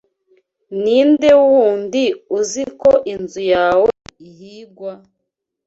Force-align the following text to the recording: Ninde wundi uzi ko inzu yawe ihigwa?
Ninde 0.81 1.29
wundi 1.49 2.03
uzi 2.37 2.63
ko 2.81 2.91
inzu 3.13 3.41
yawe 3.53 3.89
ihigwa? 4.27 4.91